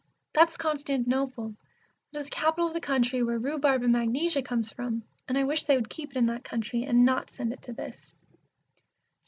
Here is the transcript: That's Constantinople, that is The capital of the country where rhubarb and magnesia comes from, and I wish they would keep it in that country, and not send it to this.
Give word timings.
That's 0.33 0.57
Constantinople, 0.57 1.55
that 2.11 2.17
is 2.17 2.25
The 2.25 2.31
capital 2.31 2.65
of 2.67 2.73
the 2.73 2.81
country 2.81 3.21
where 3.21 3.37
rhubarb 3.37 3.83
and 3.83 3.93
magnesia 3.93 4.41
comes 4.41 4.71
from, 4.73 5.03
and 5.27 5.37
I 5.37 5.43
wish 5.43 5.65
they 5.65 5.75
would 5.77 5.89
keep 5.89 6.09
it 6.09 6.17
in 6.17 6.25
that 6.25 6.43
country, 6.43 6.81
and 6.85 7.05
not 7.05 7.29
send 7.29 7.53
it 7.53 7.61
to 7.61 7.71
this. 7.73 8.15